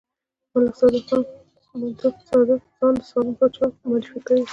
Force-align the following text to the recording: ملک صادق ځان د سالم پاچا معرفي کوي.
ملک 1.73 2.13
صادق 2.29 2.61
ځان 2.77 2.93
د 2.97 3.01
سالم 3.09 3.33
پاچا 3.39 3.65
معرفي 3.89 4.19
کوي. 4.27 4.43